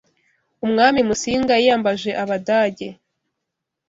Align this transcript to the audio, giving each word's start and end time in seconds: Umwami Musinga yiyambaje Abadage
Umwami 0.65 0.99
Musinga 1.07 1.53
yiyambaje 1.61 2.11
Abadage 2.23 2.87